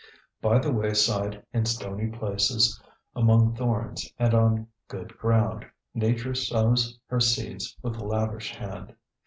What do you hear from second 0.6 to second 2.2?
wayside, in stony